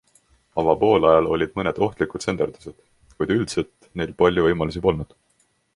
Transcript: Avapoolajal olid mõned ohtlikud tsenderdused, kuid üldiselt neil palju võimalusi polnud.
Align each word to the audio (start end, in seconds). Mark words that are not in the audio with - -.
Avapoolajal 0.61 1.27
olid 1.35 1.53
mõned 1.59 1.81
ohtlikud 1.89 2.25
tsenderdused, 2.25 2.77
kuid 3.19 3.35
üldiselt 3.39 3.89
neil 4.01 4.19
palju 4.23 4.49
võimalusi 4.49 4.87
polnud. 4.89 5.17